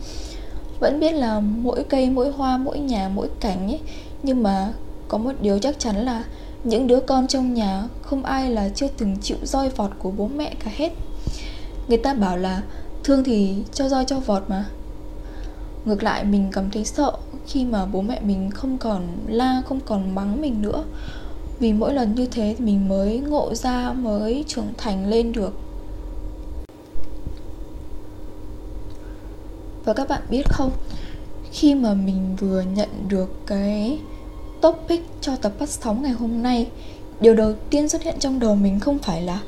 Vẫn 0.79 0.99
biết 0.99 1.11
là 1.11 1.39
mỗi 1.39 1.83
cây, 1.83 2.09
mỗi 2.09 2.31
hoa, 2.31 2.57
mỗi 2.57 2.79
nhà, 2.79 3.09
mỗi 3.13 3.29
cảnh 3.39 3.67
ấy, 3.67 3.79
nhưng 4.23 4.43
mà 4.43 4.73
có 5.07 5.17
một 5.17 5.31
điều 5.41 5.59
chắc 5.59 5.79
chắn 5.79 6.05
là 6.05 6.23
những 6.65 6.87
đứa 6.87 6.99
con 6.99 7.27
trong 7.27 7.53
nhà 7.53 7.83
không 8.01 8.23
ai 8.23 8.51
là 8.51 8.69
chưa 8.69 8.87
từng 8.97 9.17
chịu 9.21 9.37
roi 9.43 9.69
vọt 9.69 9.91
của 9.99 10.11
bố 10.11 10.29
mẹ 10.35 10.55
cả 10.59 10.71
hết. 10.75 10.93
Người 11.87 11.97
ta 11.97 12.13
bảo 12.13 12.37
là, 12.37 12.63
thương 13.03 13.23
thì 13.23 13.55
cho 13.73 13.89
roi 13.89 14.05
cho 14.05 14.19
vọt 14.19 14.43
mà. 14.47 14.65
Ngược 15.85 16.03
lại, 16.03 16.23
mình 16.23 16.49
cảm 16.51 16.71
thấy 16.71 16.85
sợ 16.85 17.11
khi 17.47 17.65
mà 17.65 17.85
bố 17.85 18.01
mẹ 18.01 18.19
mình 18.19 18.51
không 18.51 18.77
còn 18.77 19.07
la, 19.27 19.61
không 19.65 19.79
còn 19.85 20.15
mắng 20.15 20.41
mình 20.41 20.61
nữa. 20.61 20.83
Vì 21.59 21.73
mỗi 21.73 21.93
lần 21.93 22.15
như 22.15 22.25
thế 22.25 22.55
thì 22.57 22.65
mình 22.65 22.87
mới 22.87 23.17
ngộ 23.19 23.55
ra, 23.55 23.93
mới 23.93 24.45
trưởng 24.47 24.73
thành 24.77 25.07
lên 25.07 25.31
được. 25.31 25.53
Và 29.85 29.93
các 29.93 30.07
bạn 30.07 30.21
biết 30.29 30.43
không? 30.49 30.71
Khi 31.51 31.75
mà 31.75 31.93
mình 31.93 32.35
vừa 32.39 32.61
nhận 32.61 32.89
được 33.07 33.29
cái 33.47 33.99
topic 34.65 35.01
cho 35.21 35.35
tập 35.35 35.51
phát 35.59 35.69
sóng 35.69 36.03
ngày 36.03 36.11
hôm 36.11 36.43
nay. 36.43 36.67
Điều 37.19 37.35
đầu 37.35 37.53
tiên 37.69 37.89
xuất 37.89 38.03
hiện 38.03 38.15
trong 38.19 38.39
đầu 38.39 38.55
mình 38.55 38.79
không 38.79 38.99
phải 38.99 39.21
là 39.21 39.41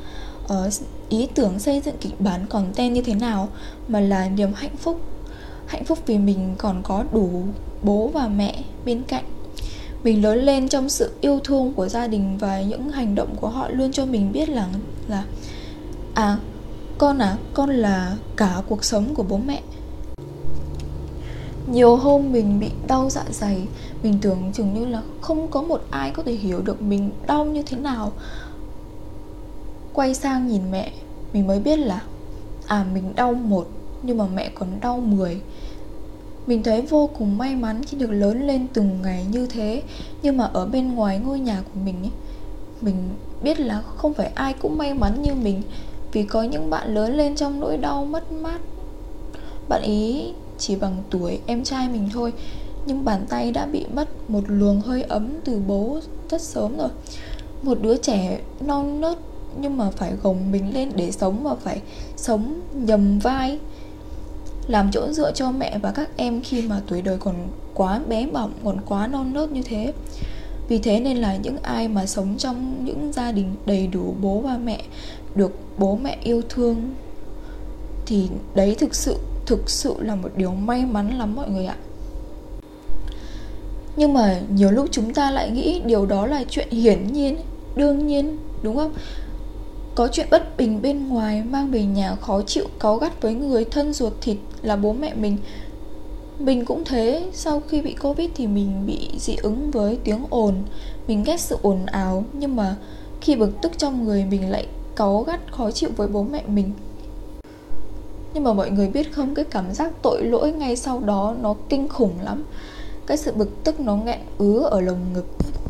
uh, 0.46 0.74
ý 1.10 1.28
tưởng 1.36 1.60
xây 1.60 1.82
dựng 1.82 1.96
kịch 2.02 2.22
bản 2.22 2.46
content 2.50 2.94
như 2.94 3.02
thế 3.02 3.14
nào 3.14 3.50
mà 3.88 4.00
là 4.00 4.30
niềm 4.30 4.54
hạnh 4.56 4.76
phúc. 4.78 5.02
Hạnh 5.66 5.84
phúc 5.84 6.00
vì 6.06 6.18
mình 6.18 6.56
còn 6.58 6.84
có 6.84 7.04
đủ 7.12 7.44
bố 7.84 8.08
và 8.14 8.28
mẹ 8.28 8.64
bên 8.86 9.04
cạnh. 9.04 9.24
Mình 10.04 10.24
lớn 10.24 10.38
lên 10.38 10.70
trong 10.70 10.90
sự 10.90 11.14
yêu 11.22 11.40
thương 11.44 11.74
của 11.74 11.88
gia 11.88 12.08
đình 12.08 12.38
và 12.38 12.62
những 12.62 12.90
hành 12.90 13.16
động 13.16 13.36
của 13.36 13.50
họ 13.50 13.70
luôn 13.70 13.92
cho 13.92 14.06
mình 14.06 14.32
biết 14.32 14.50
là 14.50 14.68
là 15.08 15.24
à 16.14 16.38
con 16.98 17.18
à 17.18 17.38
con 17.54 17.70
là 17.70 18.18
cả 18.36 18.62
cuộc 18.70 18.84
sống 18.84 19.16
của 19.16 19.24
bố 19.24 19.38
mẹ 19.38 19.62
nhiều 21.72 21.96
hôm 21.96 22.32
mình 22.32 22.60
bị 22.60 22.72
đau 22.88 23.10
dạ 23.10 23.24
dày, 23.30 23.68
mình 24.04 24.18
tưởng 24.22 24.52
chừng 24.54 24.74
như 24.74 24.86
là 24.86 25.02
không 25.22 25.48
có 25.48 25.62
một 25.62 25.82
ai 25.90 26.12
có 26.12 26.24
thể 26.24 26.34
hiểu 26.34 26.62
được 26.62 26.82
mình 26.82 27.12
đau 27.28 27.46
như 27.46 27.64
thế 27.64 27.78
nào. 27.78 28.12
Quay 29.94 30.14
sang 30.14 30.48
nhìn 30.48 30.62
mẹ, 30.72 30.92
mình 31.34 31.48
mới 31.48 31.60
biết 31.60 31.80
là 31.80 32.02
à 32.68 32.86
mình 32.94 33.16
đau 33.16 33.34
một, 33.34 33.68
nhưng 34.04 34.18
mà 34.18 34.26
mẹ 34.36 34.50
còn 34.56 34.68
đau 34.82 35.00
mười. 35.00 35.42
Mình 36.48 36.64
thấy 36.64 36.82
vô 36.82 37.10
cùng 37.18 37.38
may 37.38 37.56
mắn 37.56 37.84
khi 37.84 37.98
được 37.98 38.12
lớn 38.12 38.48
lên 38.48 38.68
từng 38.74 39.02
ngày 39.02 39.26
như 39.32 39.48
thế, 39.48 39.84
nhưng 40.22 40.38
mà 40.38 40.50
ở 40.54 40.66
bên 40.66 40.96
ngoài 40.96 41.20
ngôi 41.20 41.40
nhà 41.40 41.62
của 41.62 41.80
mình 41.86 41.96
ấy, 42.02 42.12
mình 42.82 42.96
biết 43.44 43.60
là 43.60 43.82
không 43.82 44.14
phải 44.14 44.32
ai 44.36 44.54
cũng 44.54 44.78
may 44.78 44.94
mắn 44.94 45.22
như 45.22 45.34
mình. 45.34 45.62
Vì 46.12 46.24
có 46.24 46.44
những 46.44 46.70
bạn 46.70 46.96
lớn 46.96 47.18
lên 47.18 47.36
trong 47.36 47.60
nỗi 47.60 47.78
đau 47.78 48.06
mất 48.06 48.32
mát. 48.32 48.62
Bạn 49.70 49.82
ý 49.82 50.34
chỉ 50.58 50.76
bằng 50.76 51.04
tuổi 51.10 51.40
em 51.46 51.64
trai 51.64 51.90
mình 51.90 52.10
thôi, 52.14 52.34
Nhưng 52.88 53.06
bàn 53.06 53.26
tay 53.30 53.52
đã 53.52 53.66
bị 53.66 53.86
mất 53.94 54.30
một 54.30 54.44
luồng 54.48 54.82
hơi 54.82 55.04
ấm 55.04 55.30
từ 55.46 55.62
bố 55.68 56.00
rất 56.30 56.42
sớm 56.42 56.78
rồi. 56.78 56.90
Một 57.62 57.78
đứa 57.82 57.98
trẻ 57.98 58.40
non 58.60 59.02
nớt 59.02 59.18
nhưng 59.62 59.78
mà 59.78 59.90
phải 59.90 60.14
gồng 60.24 60.52
mình 60.52 60.74
lên 60.74 60.92
để 60.96 61.12
sống 61.12 61.44
và 61.44 61.56
phải 61.56 61.82
sống 62.16 62.62
nhầm 62.74 63.20
vai, 63.20 63.60
làm 64.68 64.90
chỗ 64.92 65.12
dựa 65.12 65.32
cho 65.32 65.52
mẹ 65.52 65.80
và 65.82 65.92
các 65.92 66.10
em 66.18 66.42
khi 66.42 66.62
mà 66.62 66.82
tuổi 66.88 67.02
đời 67.02 67.18
còn 67.18 67.36
quá 67.74 68.02
bé 68.08 68.28
bỏng, 68.28 68.52
còn 68.64 68.78
quá 68.86 69.08
non 69.08 69.34
nớt 69.34 69.52
như 69.52 69.62
thế. 69.62 69.94
Vì 70.68 70.80
thế 70.80 71.00
nên 71.00 71.18
là 71.18 71.38
những 71.38 71.58
ai 71.62 71.88
mà 71.88 72.06
sống 72.06 72.36
trong 72.38 72.86
những 72.86 73.14
gia 73.14 73.32
đình 73.32 73.56
đầy 73.66 73.88
đủ 73.88 74.16
bố 74.22 74.40
và 74.40 74.58
mẹ, 74.58 74.84
được 75.36 75.52
bố 75.78 76.00
mẹ 76.02 76.18
yêu 76.24 76.42
thương, 76.50 76.94
thì 78.06 78.30
đấy 78.56 78.76
thực 78.80 78.96
sự 78.96 79.16
thực 79.48 79.70
sự 79.70 79.96
là 80.00 80.16
một 80.16 80.30
điều 80.36 80.52
may 80.52 80.86
mắn 80.86 81.18
lắm 81.18 81.36
mọi 81.36 81.50
người 81.50 81.66
ạ. 81.66 81.76
Nhưng 83.96 84.14
mà 84.14 84.42
nhiều 84.50 84.72
lúc 84.72 84.88
chúng 84.92 85.14
ta 85.14 85.32
lại 85.32 85.52
nghĩ 85.52 85.82
điều 85.86 86.06
đó 86.06 86.28
là 86.28 86.44
chuyện 86.50 86.70
hiển 86.70 87.14
nhiên, 87.14 87.38
đương 87.76 88.08
nhiên, 88.08 88.38
đúng 88.62 88.76
không? 88.76 88.94
Có 89.96 90.08
chuyện 90.12 90.28
bất 90.32 90.58
bình 90.58 90.82
bên 90.82 91.08
ngoài 91.08 91.44
mang 91.44 91.72
về 91.72 91.84
nhà 91.86 92.16
khó 92.16 92.42
chịu, 92.42 92.66
cáu 92.80 92.98
gắt 92.98 93.22
với 93.22 93.34
người 93.34 93.66
thân 93.66 93.94
ruột 93.94 94.14
thịt 94.22 94.38
là 94.62 94.76
bố 94.76 94.94
mẹ 94.94 95.14
mình. 95.14 95.38
Mình 96.40 96.66
cũng 96.66 96.84
thế, 96.86 97.30
sau 97.34 97.62
khi 97.68 97.82
bị 97.82 97.94
covid 97.94 98.30
thì 98.36 98.48
mình 98.48 98.86
bị 98.86 99.10
dị 99.18 99.36
ứng 99.36 99.72
với 99.72 99.98
tiếng 100.04 100.26
ồn. 100.30 100.56
Mình 101.08 101.24
ghét 101.24 101.40
sự 101.40 101.58
ồn 101.62 101.86
ào, 101.86 102.24
nhưng 102.34 102.56
mà 102.56 102.76
khi 103.22 103.36
bực 103.36 103.52
tức 103.62 103.72
trong 103.78 104.04
người 104.04 104.26
mình 104.26 104.50
lại 104.50 104.68
cáu 104.96 105.24
gắt 105.24 105.52
khó 105.52 105.72
chịu 105.72 105.90
với 105.96 106.08
bố 106.08 106.24
mẹ 106.24 106.44
mình 106.48 106.72
nhưng 108.34 108.44
mà 108.44 108.54
mọi 108.54 108.72
người 108.72 108.88
biết 108.88 109.14
không, 109.14 109.36
cái 109.36 109.46
cảm 109.46 109.74
giác 109.74 109.92
tội 110.02 110.24
lỗi 110.24 110.52
ngay 110.52 110.76
sau 110.76 111.00
đó 111.00 111.36
nó 111.42 111.56
kinh 111.70 111.88
khủng 111.88 112.14
lắm. 112.24 112.44
Cái 113.06 113.18
sự 113.18 113.32
bực 113.32 113.64
tức 113.64 113.80
nó 113.80 113.96
nghẹn 113.96 114.20
ứ 114.38 114.64
ở 114.64 114.82
lồng 114.82 115.14
ngực, 115.14 115.26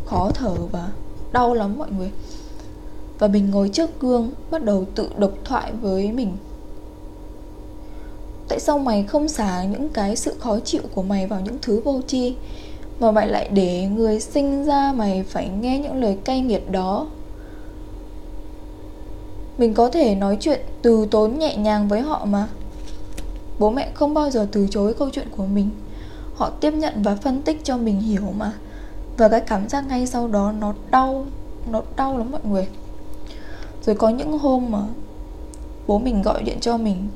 khó 0.06 0.32
thở 0.34 0.56
và 0.72 0.88
đau 1.32 1.54
lắm 1.54 1.78
mọi 1.78 1.92
người. 1.98 2.12
Và 3.20 3.28
mình 3.28 3.52
ngồi 3.52 3.70
trước 3.70 3.90
gương, 4.00 4.32
bắt 4.52 4.64
đầu 4.64 4.86
tự 4.96 5.10
độc 5.18 5.32
thoại 5.44 5.72
với 5.82 6.12
mình. 6.12 6.32
Tại 8.48 8.60
sao 8.60 8.80
mày 8.80 9.04
không 9.04 9.28
xả 9.28 9.64
những 9.64 9.90
cái 9.90 10.16
sự 10.16 10.34
khó 10.40 10.60
chịu 10.60 10.82
của 10.96 11.04
mày 11.04 11.28
vào 11.28 11.42
những 11.42 11.58
thứ 11.62 11.82
vô 11.84 12.02
tri, 12.08 12.36
mà 13.00 13.12
mày 13.12 13.28
lại 13.28 13.50
để 13.54 13.90
người 13.96 14.20
sinh 14.20 14.66
ra 14.66 14.94
mày 14.96 15.24
phải 15.24 15.50
nghe 15.50 15.80
những 15.80 16.02
lời 16.02 16.18
cay 16.24 16.42
nghiệt 16.42 16.72
đó? 16.72 17.08
Mình 19.58 19.74
có 19.74 19.90
thể 19.90 20.16
nói 20.16 20.38
chuyện 20.40 20.62
từ 20.82 21.08
tốn 21.12 21.40
nhẹ 21.40 21.56
nhàng 21.56 21.88
với 21.88 22.02
họ 22.02 22.26
mà. 22.26 22.48
Bố 23.60 23.70
mẹ 23.70 23.92
không 23.94 24.14
bao 24.14 24.30
giờ 24.30 24.48
từ 24.52 24.68
chối 24.70 24.94
câu 24.94 25.10
chuyện 25.10 25.28
của 25.38 25.46
mình. 25.46 25.70
Họ 26.36 26.50
tiếp 26.50 26.72
nhận 26.72 27.04
và 27.04 27.16
phân 27.16 27.42
tích 27.42 27.64
cho 27.64 27.78
mình 27.78 28.00
hiểu 28.00 28.34
mà. 28.38 28.54
Và 29.18 29.30
cái 29.30 29.42
cảm 29.42 29.70
giác 29.70 29.88
ngay 29.88 30.08
sau 30.08 30.28
đó 30.28 30.52
nó 30.60 30.74
đau 30.92 31.26
nó 31.72 31.82
đau 31.96 32.18
lắm 32.18 32.32
mọi 32.32 32.42
người. 32.44 32.68
Rồi 33.86 33.96
có 33.96 34.10
những 34.10 34.40
hôm 34.40 34.72
mà 34.72 34.82
bố 35.88 36.00
mình 36.00 36.22
gọi 36.22 36.44
điện 36.44 36.58
cho 36.62 36.78
mình 36.78 37.08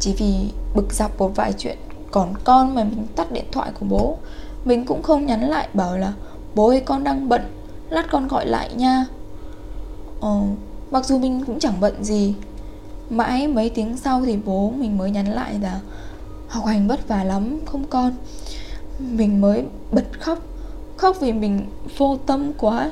chỉ 0.00 0.14
vì 0.18 0.50
bực 0.74 0.92
dọc 0.92 1.18
một 1.18 1.32
vài 1.34 1.52
chuyện 1.58 1.78
còn 2.10 2.34
con 2.44 2.74
mà 2.74 2.84
mình 2.84 3.06
tắt 3.16 3.32
điện 3.32 3.44
thoại 3.52 3.70
của 3.80 3.86
bố. 3.88 4.18
Mình 4.64 4.86
cũng 4.86 5.02
không 5.02 5.26
nhắn 5.26 5.48
lại 5.48 5.68
bảo 5.74 5.98
là 5.98 6.12
bố 6.54 6.68
ơi 6.68 6.80
con 6.80 7.04
đang 7.04 7.28
bận 7.28 7.42
lát 7.90 8.06
con 8.10 8.28
gọi 8.28 8.46
lại 8.46 8.70
nha. 8.74 9.06
Ờ, 10.20 10.40
mặc 10.90 11.04
dù 11.06 11.18
mình 11.18 11.42
cũng 11.46 11.58
chẳng 11.58 11.80
bận 11.80 12.04
gì, 12.04 12.34
mãi 13.10 13.48
mấy 13.48 13.70
tiếng 13.70 13.96
sau 13.96 14.22
thì 14.24 14.36
bố 14.44 14.70
mình 14.70 14.98
mới 14.98 15.10
nhắn 15.10 15.26
lại 15.26 15.54
là 15.62 15.80
học 16.48 16.66
hành 16.66 16.88
vất 16.88 17.08
vả 17.08 17.24
lắm, 17.24 17.60
không 17.66 17.84
con. 17.90 18.12
Mình 18.98 19.40
mới 19.40 19.64
bật 19.92 20.20
khóc 20.20 20.38
khóc 21.00 21.16
vì 21.20 21.32
mình 21.32 21.66
vô 21.98 22.18
tâm 22.26 22.52
quá. 22.58 22.90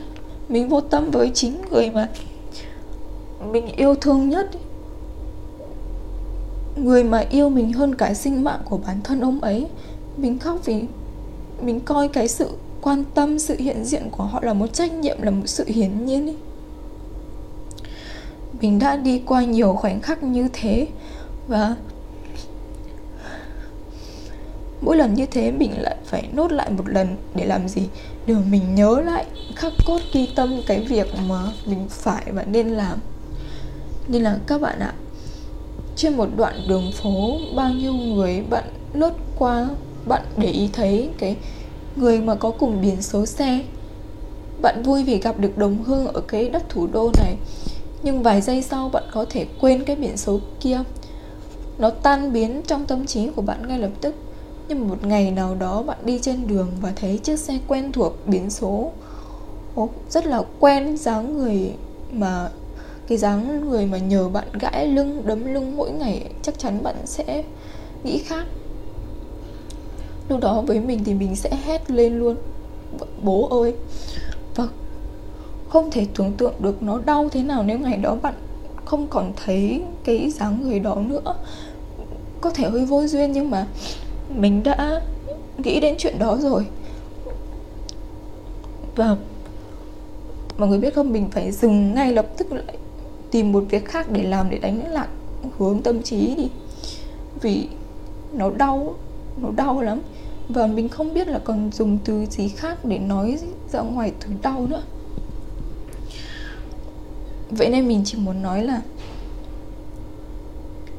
Mình 0.48 0.68
vô 0.68 0.80
tâm 0.80 1.10
với 1.10 1.30
chính 1.34 1.62
người 1.70 1.90
mà 1.90 2.08
mình 3.52 3.66
yêu 3.76 3.94
thương 3.94 4.28
nhất. 4.28 4.50
Người 6.76 7.04
mà 7.04 7.18
yêu 7.18 7.48
mình 7.48 7.72
hơn 7.72 7.94
cả 7.94 8.14
sinh 8.14 8.44
mạng 8.44 8.60
của 8.64 8.76
bản 8.76 9.00
thân 9.04 9.20
ông 9.20 9.40
ấy. 9.40 9.66
Mình 10.16 10.38
khóc 10.38 10.58
vì 10.64 10.82
mình 11.62 11.80
coi 11.80 12.08
cái 12.08 12.28
sự 12.28 12.48
quan 12.82 13.04
tâm, 13.14 13.38
sự 13.38 13.56
hiện 13.58 13.84
diện 13.84 14.08
của 14.10 14.24
họ 14.24 14.40
là 14.42 14.52
một 14.52 14.72
trách 14.72 14.92
nhiệm, 14.92 15.22
là 15.22 15.30
một 15.30 15.46
sự 15.46 15.64
hiển 15.66 16.06
nhiên 16.06 16.28
ấy 16.28 16.36
mình 18.60 18.78
đã 18.78 18.96
đi 18.96 19.22
qua 19.26 19.44
nhiều 19.44 19.72
khoảnh 19.72 20.00
khắc 20.00 20.22
như 20.22 20.48
thế 20.52 20.86
và 21.48 21.76
mỗi 24.80 24.96
lần 24.96 25.14
như 25.14 25.26
thế 25.26 25.52
mình 25.52 25.72
lại 25.80 25.96
phải 26.04 26.28
nốt 26.32 26.52
lại 26.52 26.70
một 26.70 26.88
lần 26.88 27.16
để 27.34 27.44
làm 27.44 27.68
gì? 27.68 27.82
Để 28.26 28.34
mình 28.50 28.74
nhớ 28.74 29.00
lại, 29.00 29.26
khắc 29.54 29.72
cốt 29.86 30.00
ghi 30.12 30.28
tâm 30.36 30.60
cái 30.66 30.80
việc 30.80 31.06
mà 31.28 31.42
mình 31.66 31.86
phải 31.88 32.22
và 32.32 32.44
nên 32.44 32.68
làm. 32.68 32.98
Nên 34.08 34.22
là 34.22 34.38
các 34.46 34.60
bạn 34.60 34.78
ạ, 34.78 34.92
trên 35.96 36.16
một 36.16 36.28
đoạn 36.36 36.54
đường 36.68 36.92
phố, 36.92 37.38
bao 37.56 37.70
nhiêu 37.72 37.92
người 37.92 38.42
bạn 38.50 38.64
lướt 38.92 39.12
qua, 39.38 39.68
bạn 40.06 40.22
để 40.36 40.48
ý 40.48 40.68
thấy 40.72 41.10
cái 41.18 41.36
người 41.96 42.20
mà 42.20 42.34
có 42.34 42.50
cùng 42.50 42.80
biển 42.82 43.02
số 43.02 43.26
xe, 43.26 43.60
bạn 44.62 44.82
vui 44.82 45.04
vì 45.04 45.18
gặp 45.18 45.38
được 45.38 45.58
đồng 45.58 45.84
hương 45.84 46.06
ở 46.06 46.20
cái 46.20 46.48
đất 46.50 46.68
thủ 46.68 46.86
đô 46.92 47.10
này 47.18 47.36
nhưng 48.02 48.22
vài 48.22 48.40
giây 48.40 48.62
sau 48.62 48.88
bạn 48.88 49.02
có 49.12 49.26
thể 49.30 49.46
quên 49.60 49.84
cái 49.84 49.96
biển 49.96 50.16
số 50.16 50.38
kia. 50.60 50.82
Nó 51.78 51.90
tan 51.90 52.32
biến 52.32 52.62
trong 52.66 52.86
tâm 52.86 53.06
trí 53.06 53.28
của 53.28 53.42
bạn 53.42 53.68
ngay 53.68 53.78
lập 53.78 53.90
tức. 54.00 54.14
Nhưng 54.68 54.88
một 54.88 55.04
ngày 55.06 55.30
nào 55.30 55.54
đó 55.54 55.82
bạn 55.82 55.98
đi 56.04 56.18
trên 56.18 56.46
đường 56.46 56.68
và 56.80 56.92
thấy 56.96 57.18
chiếc 57.18 57.38
xe 57.38 57.58
quen 57.68 57.92
thuộc 57.92 58.26
biển 58.26 58.50
số. 58.50 58.92
Rất 60.10 60.26
là 60.26 60.42
quen 60.60 60.96
dáng 60.96 61.38
người 61.38 61.72
mà, 62.12 62.48
cái 63.08 63.18
dáng 63.18 63.70
người 63.70 63.86
mà 63.86 63.98
nhờ 63.98 64.28
bạn 64.28 64.48
gãi 64.60 64.86
lưng, 64.86 65.22
đấm 65.24 65.54
lưng 65.54 65.76
mỗi 65.76 65.90
ngày, 65.90 66.30
chắc 66.42 66.58
chắn 66.58 66.82
bạn 66.82 66.96
sẽ 67.04 67.44
nghĩ 68.04 68.18
khác. 68.18 68.46
Lúc 70.28 70.40
đó 70.40 70.60
với 70.60 70.80
mình 70.80 71.04
thì 71.04 71.14
mình 71.14 71.36
sẽ 71.36 71.50
hét 71.64 71.90
lên 71.90 72.18
luôn. 72.18 72.36
Bố 73.22 73.60
ơi! 73.60 73.74
Và 74.54 74.68
không 75.68 75.90
thể 75.90 76.06
tưởng 76.16 76.32
tượng 76.32 76.54
được 76.58 76.82
nó 76.82 77.00
đau 77.04 77.28
thế 77.28 77.42
nào 77.42 77.62
nếu 77.62 77.78
ngày 77.78 77.96
đó 77.96 78.16
bạn 78.22 78.34
không 78.84 79.06
còn 79.06 79.32
thấy 79.44 79.82
cái 80.04 80.30
dáng 80.30 80.62
người 80.62 80.80
đó 80.80 80.94
nữa. 80.94 81.34
Có 82.40 82.50
thể 82.50 82.68
hơi 82.70 82.86
vô 82.86 83.06
duyên 83.06 83.32
nhưng 83.32 83.50
mà 83.50 83.66
mình 84.36 84.62
đã 84.62 85.00
nghĩ 85.58 85.80
đến 85.80 85.94
chuyện 85.98 86.18
đó 86.18 86.36
rồi. 86.36 86.66
Và 88.96 89.16
mọi 90.58 90.68
người 90.68 90.78
biết 90.78 90.94
không? 90.94 91.12
Mình 91.12 91.28
phải 91.30 91.52
dừng 91.52 91.94
ngay 91.94 92.12
lập 92.12 92.26
tức 92.36 92.52
lại 92.52 92.76
tìm 93.30 93.52
một 93.52 93.64
việc 93.70 93.84
khác 93.84 94.06
để 94.10 94.22
làm 94.22 94.50
để 94.50 94.58
đánh 94.58 94.92
lại 94.92 95.08
hướng 95.58 95.82
tâm 95.82 96.02
trí 96.02 96.34
đi. 96.34 96.48
Vì 97.40 97.68
nó 98.32 98.50
đau 98.50 98.94
nó 99.42 99.48
đau 99.56 99.80
lắm. 99.80 100.00
Và 100.48 100.66
mình 100.66 100.88
không 100.88 101.14
biết 101.14 101.28
là 101.28 101.38
còn 101.38 101.70
dùng 101.72 101.98
từ 102.04 102.26
gì 102.26 102.48
khác 102.48 102.84
để 102.84 102.98
nói 102.98 103.38
ra 103.72 103.80
ngoài 103.80 104.12
từ 104.20 104.28
đau 104.42 104.66
nữa 104.66 104.82
vậy 107.50 107.70
nên 107.70 107.88
mình 107.88 108.02
chỉ 108.04 108.18
muốn 108.18 108.42
nói 108.42 108.62
là 108.62 108.80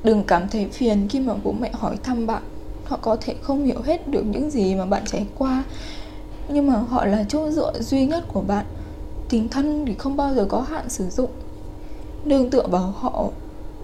đừng 0.03 0.23
cảm 0.23 0.49
thấy 0.49 0.67
phiền 0.71 1.07
khi 1.09 1.19
mà 1.19 1.33
bố 1.43 1.51
mẹ 1.51 1.71
hỏi 1.73 1.97
thăm 2.03 2.27
bạn. 2.27 2.43
Họ 2.85 2.99
có 3.01 3.17
thể 3.21 3.35
không 3.41 3.65
hiểu 3.65 3.81
hết 3.81 4.07
được 4.07 4.23
những 4.25 4.51
gì 4.51 4.75
mà 4.75 4.85
bạn 4.85 5.03
trải 5.05 5.27
qua, 5.37 5.63
nhưng 6.49 6.67
mà 6.67 6.75
họ 6.75 7.05
là 7.05 7.25
chỗ 7.29 7.51
dựa 7.51 7.73
duy 7.79 8.05
nhất 8.05 8.23
của 8.33 8.41
bạn. 8.41 8.65
Tình 9.29 9.49
thân 9.49 9.85
thì 9.85 9.93
không 9.93 10.17
bao 10.17 10.35
giờ 10.35 10.45
có 10.49 10.61
hạn 10.61 10.89
sử 10.89 11.09
dụng. 11.09 11.29
Nương 12.25 12.49
tựa 12.49 12.67
vào 12.67 12.93
họ, 12.97 13.29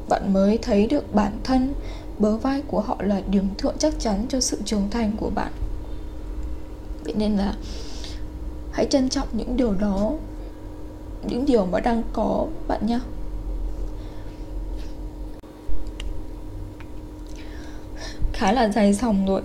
bạn 0.09 0.33
mới 0.33 0.57
thấy 0.57 0.87
được 0.87 1.15
bản 1.15 1.31
thân. 1.43 1.73
Bờ 2.19 2.37
vai 2.37 2.61
của 2.67 2.79
họ 2.79 2.97
là 2.99 3.21
điểm 3.29 3.47
thượng 3.57 3.77
chắc 3.77 3.99
chắn 3.99 4.25
cho 4.29 4.39
sự 4.39 4.61
trưởng 4.65 4.89
thành 4.91 5.11
của 5.17 5.29
bạn. 5.35 5.51
Vậy 7.03 7.13
nên 7.17 7.37
là 7.37 7.53
hãy 8.71 8.85
trân 8.85 9.09
trọng 9.09 9.27
những 9.33 9.57
điều 9.57 9.73
đó 9.73 10.11
những 11.27 11.45
điều 11.45 11.65
mà 11.65 11.79
đang 11.79 12.03
có, 12.13 12.47
bạn 12.67 12.87
nhé 12.87 12.99
khá 18.33 18.51
là 18.51 18.69
dài 18.69 18.93
dòng 18.93 19.25
rồi. 19.25 19.41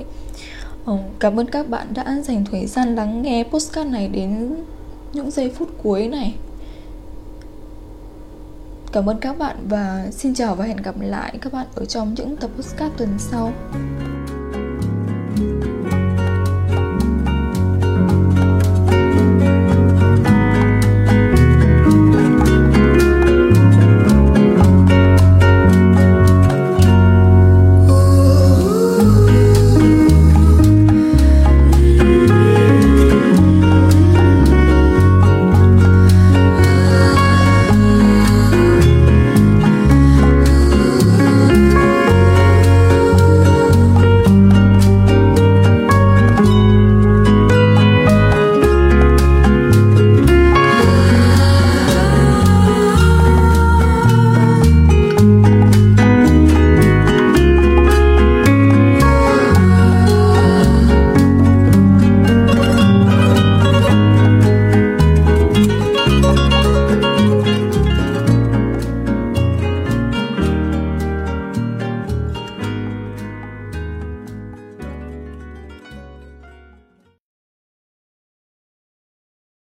Ờ, 0.85 0.99
cảm 1.19 1.41
ơn 1.41 1.47
các 1.47 1.69
bạn 1.69 1.87
đã 1.95 2.21
dành 2.25 2.45
thời 2.45 2.67
gian 2.67 2.95
lắng 2.95 3.23
nghe 3.23 3.45
postcard 3.51 3.91
này 3.91 4.09
đến 4.09 4.55
những 5.13 5.31
giây 5.31 5.51
phút 5.51 5.69
cuối 5.83 6.09
này. 6.09 6.35
Cảm 8.93 9.09
ơn 9.09 9.19
các 9.21 9.39
bạn 9.39 9.57
và 9.69 10.07
xin 10.11 10.35
chào 10.35 10.55
và 10.55 10.65
hẹn 10.65 10.77
gặp 10.77 10.95
lại 11.01 11.39
các 11.41 11.53
bạn 11.53 11.67
ở 11.75 11.85
trong 11.85 12.15
những 12.15 12.37
tập 12.37 12.51
podcast 12.57 12.93
tuần 12.97 13.09
sau. 13.19 13.53